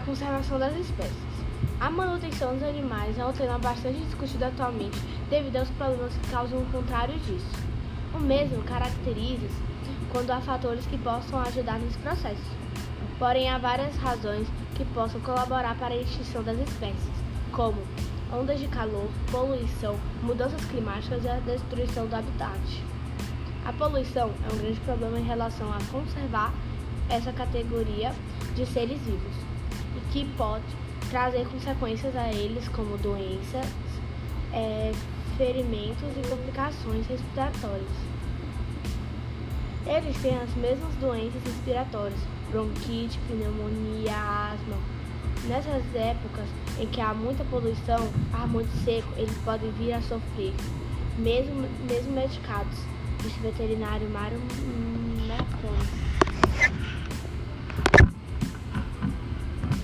[0.00, 1.34] conservação das espécies.
[1.80, 4.98] A manutenção dos animais é um tema bastante discutido atualmente
[5.30, 7.46] devido aos problemas que causam o contrário disso.
[8.12, 9.62] O mesmo caracteriza-se
[10.10, 12.42] quando há fatores que possam ajudar nesse processo.
[13.18, 17.14] Porém, há várias razões que possam colaborar para a extinção das espécies,
[17.52, 17.80] como
[18.32, 22.82] ondas de calor, poluição, mudanças climáticas e a destruição do habitat.
[23.64, 26.52] A poluição é um grande problema em relação a conservar
[27.08, 28.12] essa categoria
[28.56, 29.53] de seres vivos
[30.14, 30.62] que pode
[31.10, 33.66] trazer consequências a eles como doenças,
[34.52, 34.92] é,
[35.36, 37.90] ferimentos e complicações respiratórias.
[39.84, 42.20] Eles têm as mesmas doenças respiratórias,
[42.52, 44.14] bronquite, pneumonia,
[44.52, 44.76] asma.
[45.48, 46.46] Nessas épocas
[46.78, 50.54] em que há muita poluição, ar muito seco, eles podem vir a sofrer,
[51.18, 52.78] mesmo, mesmo medicados,
[53.20, 54.38] disse veterinário Mário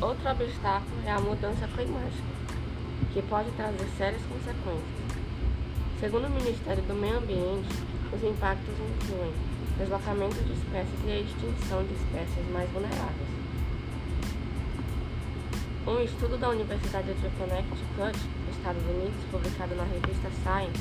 [0.03, 2.33] Outro obstáculo é a mudança climática,
[3.13, 4.83] que pode trazer sérias consequências.
[6.01, 7.69] Segundo o Ministério do Meio Ambiente,
[8.11, 9.31] os impactos incluem
[9.77, 13.29] deslocamento de espécies e a extinção de espécies mais vulneráveis.
[15.87, 18.19] Um estudo da Universidade de Connecticut,
[18.57, 20.81] Estados Unidos, publicado na revista Science,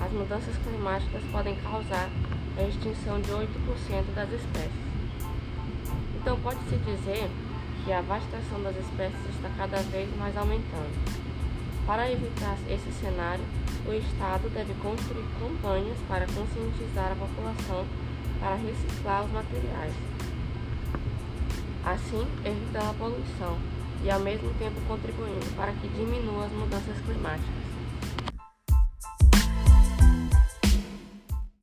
[0.00, 2.10] as mudanças climáticas podem causar
[2.58, 4.88] a extinção de 8% das espécies.
[6.20, 7.30] Então, pode-se dizer
[7.88, 10.92] que a vastação das espécies está cada vez mais aumentando.
[11.86, 13.42] Para evitar esse cenário,
[13.86, 17.86] o Estado deve construir campanhas para conscientizar a população
[18.38, 19.94] para reciclar os materiais,
[21.82, 23.56] assim evitando a poluição
[24.04, 27.77] e ao mesmo tempo contribuindo para que diminua as mudanças climáticas.